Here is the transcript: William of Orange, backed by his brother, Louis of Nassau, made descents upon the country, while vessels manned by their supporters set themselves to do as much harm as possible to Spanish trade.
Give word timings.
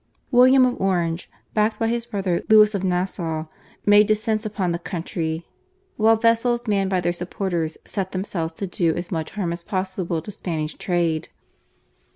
William 0.31 0.65
of 0.65 0.81
Orange, 0.81 1.29
backed 1.53 1.77
by 1.77 1.87
his 1.87 2.07
brother, 2.07 2.41
Louis 2.49 2.73
of 2.73 2.83
Nassau, 2.83 3.45
made 3.85 4.07
descents 4.07 4.47
upon 4.47 4.71
the 4.71 4.79
country, 4.79 5.45
while 5.95 6.15
vessels 6.15 6.65
manned 6.65 6.89
by 6.89 7.01
their 7.01 7.13
supporters 7.13 7.77
set 7.85 8.11
themselves 8.11 8.53
to 8.53 8.65
do 8.65 8.95
as 8.95 9.11
much 9.11 9.29
harm 9.33 9.53
as 9.53 9.61
possible 9.61 10.19
to 10.23 10.31
Spanish 10.31 10.73
trade. 10.73 11.29